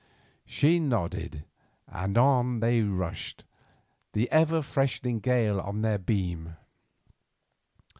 [0.47, 1.43] She nodded,
[1.87, 3.43] and on they rushed,
[4.13, 6.55] the ever freshening gale on their beam.